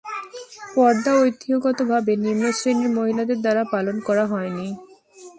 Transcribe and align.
পর্দা 0.75 1.11
ঐতিহ্যগতভাবে 1.19 2.11
নিম্ন-শ্রেণীর 2.15 2.89
মহিলাদের 2.97 3.39
দ্বারা 3.41 3.63
পালন 3.73 3.95
করা 4.07 4.25
হয়নি। 4.25 4.67